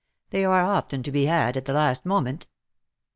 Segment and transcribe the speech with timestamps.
[0.31, 2.47] They are often to be had at the last moment."